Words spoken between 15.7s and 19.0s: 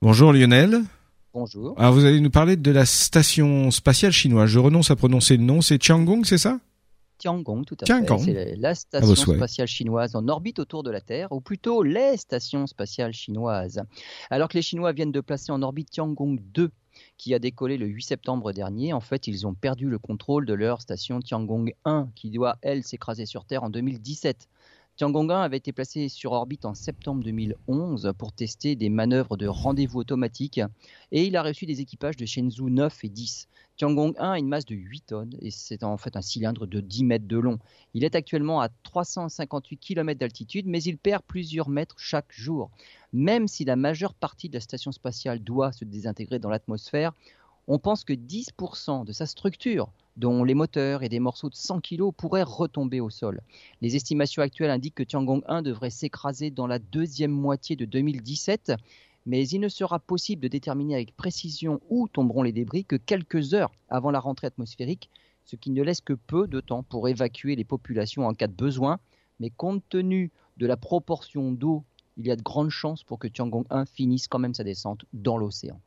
Tiangong 2, qui a décollé le 8 septembre dernier, en